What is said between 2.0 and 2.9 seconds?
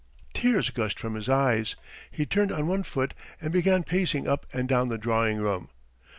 He turned on one